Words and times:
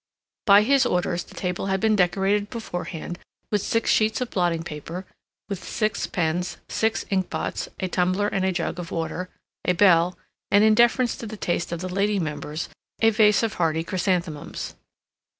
By 0.47 0.63
his 0.63 0.87
orders 0.87 1.23
the 1.23 1.35
table 1.35 1.67
had 1.67 1.79
been 1.79 1.95
decorated 1.95 2.49
beforehand 2.49 3.19
with 3.51 3.61
six 3.61 3.91
sheets 3.91 4.19
of 4.19 4.31
blotting 4.31 4.63
paper, 4.63 5.05
with 5.47 5.63
six 5.63 6.07
pens, 6.07 6.57
six 6.67 7.05
ink 7.11 7.29
pots, 7.29 7.69
a 7.79 7.87
tumbler 7.87 8.27
and 8.27 8.43
a 8.43 8.51
jug 8.51 8.79
of 8.79 8.89
water, 8.89 9.29
a 9.63 9.73
bell, 9.73 10.17
and, 10.49 10.63
in 10.63 10.73
deference 10.73 11.15
to 11.17 11.27
the 11.27 11.37
taste 11.37 11.71
of 11.71 11.81
the 11.81 11.87
lady 11.87 12.17
members, 12.17 12.67
a 12.99 13.11
vase 13.11 13.43
of 13.43 13.53
hardy 13.61 13.83
chrysanthemums. 13.83 14.73